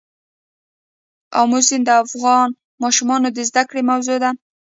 آمو 1.39 1.59
سیند 1.67 1.83
د 1.87 1.89
افغان 2.03 2.49
ماشومانو 2.83 3.27
د 3.31 3.39
زده 3.49 3.63
کړې 3.69 3.81
موضوع 3.91 4.17
ده. 4.23 4.29